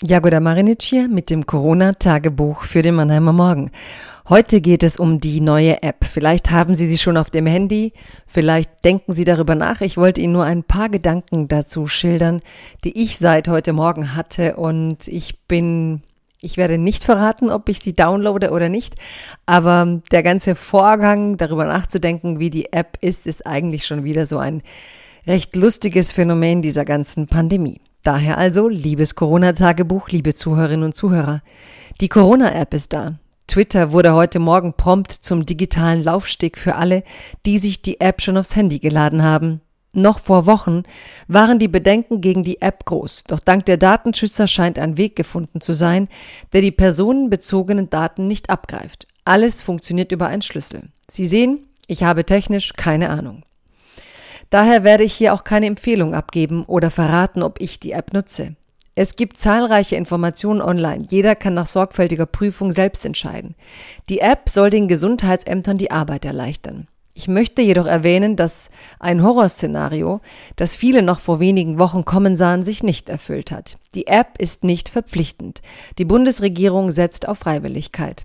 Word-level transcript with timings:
Jagoda 0.00 0.38
Marinic 0.38 0.82
hier 0.82 1.08
mit 1.08 1.28
dem 1.28 1.44
Corona-Tagebuch 1.44 2.62
für 2.62 2.82
den 2.82 2.94
Mannheimer 2.94 3.32
Morgen. 3.32 3.72
Heute 4.28 4.60
geht 4.60 4.84
es 4.84 4.96
um 4.96 5.18
die 5.18 5.40
neue 5.40 5.82
App. 5.82 6.04
Vielleicht 6.04 6.52
haben 6.52 6.76
Sie 6.76 6.86
sie 6.86 6.98
schon 6.98 7.16
auf 7.16 7.30
dem 7.30 7.46
Handy, 7.46 7.92
vielleicht 8.24 8.84
denken 8.84 9.10
Sie 9.10 9.24
darüber 9.24 9.56
nach. 9.56 9.80
Ich 9.80 9.96
wollte 9.96 10.20
Ihnen 10.20 10.34
nur 10.34 10.44
ein 10.44 10.62
paar 10.62 10.88
Gedanken 10.88 11.48
dazu 11.48 11.88
schildern, 11.88 12.42
die 12.84 12.96
ich 13.02 13.18
seit 13.18 13.48
heute 13.48 13.72
Morgen 13.72 14.14
hatte 14.14 14.54
und 14.54 15.08
ich 15.08 15.40
bin 15.48 16.02
ich 16.40 16.56
werde 16.56 16.78
nicht 16.78 17.02
verraten, 17.02 17.50
ob 17.50 17.68
ich 17.68 17.80
sie 17.80 17.96
downloade 17.96 18.52
oder 18.52 18.68
nicht, 18.68 18.94
aber 19.46 20.00
der 20.12 20.22
ganze 20.22 20.54
Vorgang, 20.54 21.36
darüber 21.36 21.64
nachzudenken, 21.64 22.38
wie 22.38 22.50
die 22.50 22.72
App 22.72 22.98
ist, 23.00 23.26
ist 23.26 23.44
eigentlich 23.48 23.84
schon 23.84 24.04
wieder 24.04 24.26
so 24.26 24.38
ein 24.38 24.62
recht 25.26 25.56
lustiges 25.56 26.12
Phänomen 26.12 26.62
dieser 26.62 26.84
ganzen 26.84 27.26
Pandemie. 27.26 27.80
Daher 28.08 28.38
also, 28.38 28.68
liebes 28.68 29.16
Corona-Tagebuch, 29.16 30.08
liebe 30.08 30.32
Zuhörerinnen 30.32 30.86
und 30.86 30.94
Zuhörer, 30.94 31.42
die 32.00 32.08
Corona-App 32.08 32.72
ist 32.72 32.94
da. 32.94 33.18
Twitter 33.46 33.92
wurde 33.92 34.14
heute 34.14 34.38
Morgen 34.38 34.72
prompt 34.72 35.12
zum 35.12 35.44
digitalen 35.44 36.02
Laufsteg 36.02 36.56
für 36.56 36.76
alle, 36.76 37.02
die 37.44 37.58
sich 37.58 37.82
die 37.82 38.00
App 38.00 38.22
schon 38.22 38.38
aufs 38.38 38.56
Handy 38.56 38.78
geladen 38.78 39.22
haben. 39.22 39.60
Noch 39.92 40.20
vor 40.20 40.46
Wochen 40.46 40.84
waren 41.26 41.58
die 41.58 41.68
Bedenken 41.68 42.22
gegen 42.22 42.42
die 42.42 42.62
App 42.62 42.86
groß, 42.86 43.24
doch 43.24 43.40
dank 43.40 43.66
der 43.66 43.76
Datenschützer 43.76 44.46
scheint 44.46 44.78
ein 44.78 44.96
Weg 44.96 45.14
gefunden 45.14 45.60
zu 45.60 45.74
sein, 45.74 46.08
der 46.54 46.62
die 46.62 46.72
personenbezogenen 46.72 47.90
Daten 47.90 48.26
nicht 48.26 48.48
abgreift. 48.48 49.06
Alles 49.26 49.60
funktioniert 49.60 50.12
über 50.12 50.28
einen 50.28 50.40
Schlüssel. 50.40 50.84
Sie 51.10 51.26
sehen, 51.26 51.66
ich 51.86 52.04
habe 52.04 52.24
technisch 52.24 52.72
keine 52.72 53.10
Ahnung. 53.10 53.42
Daher 54.50 54.84
werde 54.84 55.04
ich 55.04 55.14
hier 55.14 55.34
auch 55.34 55.44
keine 55.44 55.66
Empfehlung 55.66 56.14
abgeben 56.14 56.64
oder 56.64 56.90
verraten, 56.90 57.42
ob 57.42 57.60
ich 57.60 57.80
die 57.80 57.92
App 57.92 58.12
nutze. 58.12 58.56
Es 58.94 59.14
gibt 59.14 59.36
zahlreiche 59.36 59.94
Informationen 59.94 60.60
online. 60.60 61.04
Jeder 61.08 61.36
kann 61.36 61.54
nach 61.54 61.66
sorgfältiger 61.66 62.26
Prüfung 62.26 62.72
selbst 62.72 63.04
entscheiden. 63.04 63.54
Die 64.08 64.18
App 64.18 64.48
soll 64.48 64.70
den 64.70 64.88
Gesundheitsämtern 64.88 65.78
die 65.78 65.92
Arbeit 65.92 66.24
erleichtern. 66.24 66.88
Ich 67.14 67.28
möchte 67.28 67.62
jedoch 67.62 67.86
erwähnen, 67.86 68.36
dass 68.36 68.70
ein 68.98 69.22
Horrorszenario, 69.22 70.20
das 70.56 70.76
viele 70.76 71.02
noch 71.02 71.20
vor 71.20 71.40
wenigen 71.40 71.78
Wochen 71.78 72.04
kommen 72.04 72.36
sahen, 72.36 72.62
sich 72.62 72.82
nicht 72.82 73.08
erfüllt 73.08 73.50
hat. 73.50 73.76
Die 73.94 74.06
App 74.06 74.38
ist 74.38 74.64
nicht 74.64 74.88
verpflichtend. 74.88 75.62
Die 75.98 76.04
Bundesregierung 76.04 76.90
setzt 76.90 77.28
auf 77.28 77.38
Freiwilligkeit. 77.38 78.24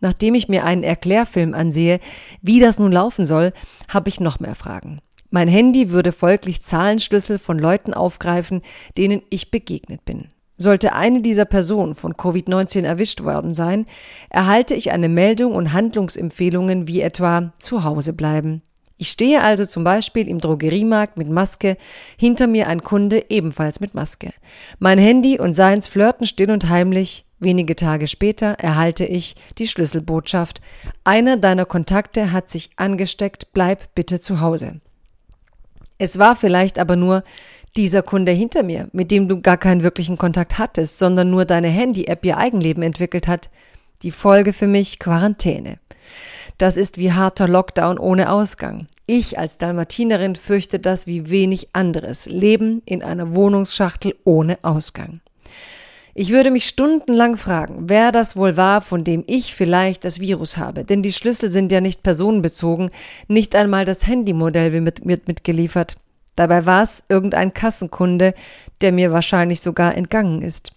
Nachdem 0.00 0.34
ich 0.34 0.48
mir 0.48 0.64
einen 0.64 0.84
Erklärfilm 0.84 1.54
ansehe, 1.54 2.00
wie 2.40 2.60
das 2.60 2.78
nun 2.78 2.92
laufen 2.92 3.26
soll, 3.26 3.52
habe 3.88 4.08
ich 4.08 4.20
noch 4.20 4.40
mehr 4.40 4.54
Fragen. 4.54 5.00
Mein 5.30 5.48
Handy 5.48 5.90
würde 5.90 6.12
folglich 6.12 6.62
Zahlenschlüssel 6.62 7.38
von 7.38 7.58
Leuten 7.58 7.92
aufgreifen, 7.92 8.62
denen 8.96 9.22
ich 9.30 9.50
begegnet 9.50 10.04
bin. 10.04 10.28
Sollte 10.56 10.92
eine 10.94 11.20
dieser 11.20 11.44
Personen 11.44 11.94
von 11.94 12.14
Covid-19 12.14 12.82
erwischt 12.82 13.22
worden 13.22 13.52
sein, 13.52 13.84
erhalte 14.30 14.74
ich 14.74 14.90
eine 14.90 15.08
Meldung 15.08 15.52
und 15.52 15.72
Handlungsempfehlungen 15.72 16.88
wie 16.88 17.00
etwa 17.00 17.52
zu 17.58 17.84
Hause 17.84 18.12
bleiben. 18.12 18.62
Ich 18.96 19.10
stehe 19.10 19.42
also 19.42 19.64
zum 19.64 19.84
Beispiel 19.84 20.26
im 20.26 20.40
Drogeriemarkt 20.40 21.16
mit 21.16 21.30
Maske, 21.30 21.76
hinter 22.16 22.48
mir 22.48 22.66
ein 22.66 22.82
Kunde 22.82 23.26
ebenfalls 23.28 23.78
mit 23.78 23.94
Maske. 23.94 24.32
Mein 24.80 24.98
Handy 24.98 25.38
und 25.38 25.52
seins 25.54 25.86
flirten 25.86 26.26
still 26.26 26.50
und 26.50 26.68
heimlich. 26.68 27.24
Wenige 27.38 27.76
Tage 27.76 28.08
später 28.08 28.54
erhalte 28.58 29.04
ich 29.04 29.36
die 29.58 29.68
Schlüsselbotschaft. 29.68 30.60
Einer 31.04 31.36
deiner 31.36 31.66
Kontakte 31.66 32.32
hat 32.32 32.50
sich 32.50 32.70
angesteckt, 32.74 33.52
bleib 33.52 33.94
bitte 33.94 34.20
zu 34.20 34.40
Hause. 34.40 34.80
Es 35.98 36.18
war 36.18 36.36
vielleicht 36.36 36.78
aber 36.78 36.96
nur 36.96 37.24
dieser 37.76 38.02
Kunde 38.02 38.32
hinter 38.32 38.62
mir, 38.62 38.88
mit 38.92 39.10
dem 39.10 39.28
du 39.28 39.40
gar 39.40 39.56
keinen 39.56 39.82
wirklichen 39.82 40.16
Kontakt 40.16 40.58
hattest, 40.58 40.98
sondern 40.98 41.30
nur 41.30 41.44
deine 41.44 41.68
Handy-App 41.68 42.24
ihr 42.24 42.38
Eigenleben 42.38 42.82
entwickelt 42.82 43.28
hat. 43.28 43.50
Die 44.02 44.10
Folge 44.10 44.52
für 44.52 44.66
mich 44.66 44.98
Quarantäne. 44.98 45.78
Das 46.56 46.76
ist 46.76 46.98
wie 46.98 47.12
harter 47.12 47.46
Lockdown 47.46 47.98
ohne 47.98 48.30
Ausgang. 48.30 48.86
Ich 49.06 49.38
als 49.38 49.58
Dalmatinerin 49.58 50.36
fürchte 50.36 50.78
das 50.78 51.06
wie 51.06 51.30
wenig 51.30 51.68
anderes. 51.72 52.26
Leben 52.26 52.82
in 52.84 53.02
einer 53.02 53.34
Wohnungsschachtel 53.34 54.14
ohne 54.24 54.58
Ausgang. 54.62 55.20
Ich 56.20 56.30
würde 56.32 56.50
mich 56.50 56.66
stundenlang 56.66 57.36
fragen, 57.36 57.84
wer 57.86 58.10
das 58.10 58.34
wohl 58.34 58.56
war, 58.56 58.80
von 58.80 59.04
dem 59.04 59.22
ich 59.28 59.54
vielleicht 59.54 60.04
das 60.04 60.18
Virus 60.18 60.56
habe. 60.56 60.82
Denn 60.82 61.00
die 61.00 61.12
Schlüssel 61.12 61.48
sind 61.48 61.70
ja 61.70 61.80
nicht 61.80 62.02
personenbezogen, 62.02 62.90
nicht 63.28 63.54
einmal 63.54 63.84
das 63.84 64.04
Handymodell 64.04 64.72
wird 64.72 65.04
mit, 65.04 65.28
mitgeliefert. 65.28 65.96
Dabei 66.34 66.66
war 66.66 66.82
es 66.82 67.04
irgendein 67.08 67.54
Kassenkunde, 67.54 68.34
der 68.80 68.90
mir 68.90 69.12
wahrscheinlich 69.12 69.60
sogar 69.60 69.94
entgangen 69.94 70.42
ist. 70.42 70.72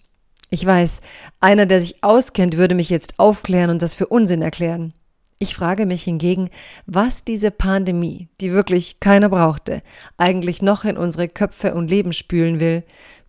Ich 0.48 0.64
weiß, 0.64 1.00
einer, 1.40 1.66
der 1.66 1.80
sich 1.80 2.04
auskennt, 2.04 2.56
würde 2.56 2.76
mich 2.76 2.88
jetzt 2.88 3.18
aufklären 3.18 3.70
und 3.70 3.82
das 3.82 3.96
für 3.96 4.06
Unsinn 4.06 4.42
erklären. 4.42 4.92
Ich 5.40 5.56
frage 5.56 5.86
mich 5.86 6.04
hingegen, 6.04 6.50
was 6.86 7.24
diese 7.24 7.50
Pandemie, 7.50 8.28
die 8.40 8.52
wirklich 8.52 9.00
keiner 9.00 9.28
brauchte, 9.28 9.82
eigentlich 10.18 10.62
noch 10.62 10.84
in 10.84 10.96
unsere 10.96 11.26
Köpfe 11.26 11.74
und 11.74 11.90
Leben 11.90 12.12
spülen 12.12 12.60
will, 12.60 12.84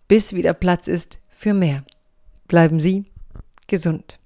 bis 0.07 0.35
wieder 0.35 0.53
Platz 0.53 0.87
ist 0.87 1.17
für 1.31 1.55
mehr. 1.55 1.83
Bleiben 2.53 2.79
Sie 2.79 3.05
gesund. 3.65 4.19